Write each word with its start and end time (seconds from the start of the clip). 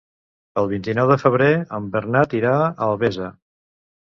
El 0.61 0.69
vint-i-nou 0.71 1.11
de 1.11 1.17
febrer 1.25 1.51
en 1.81 1.91
Bernat 1.97 2.35
irà 2.41 2.57
a 2.65 2.75
Albesa. 2.89 3.29